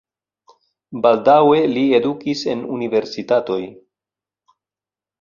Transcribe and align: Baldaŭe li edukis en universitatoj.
Baldaŭe 1.03 1.59
li 1.75 1.85
edukis 1.99 2.43
en 2.57 2.65
universitatoj. 2.81 3.63